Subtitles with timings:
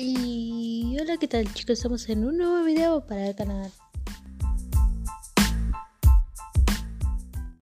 [0.00, 1.78] Y hola, ¿qué tal chicos?
[1.78, 3.72] Estamos en un nuevo video para el canal.